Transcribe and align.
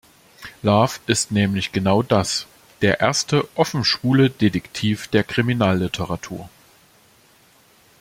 Love 0.63 0.97
ist 1.05 1.29
nämlich 1.31 1.73
genau 1.73 2.01
das, 2.01 2.47
der 2.81 3.01
erste 3.01 3.47
offen 3.55 3.83
schwule 3.83 4.31
Detektiv 4.31 5.07
der 5.09 5.23
Kriminalliteratur. 5.23 6.49